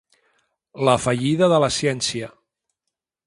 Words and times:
La 0.87 0.95
fallida 1.03 1.51
de 1.53 1.61
la 1.65 1.71
ciència. 1.77 2.31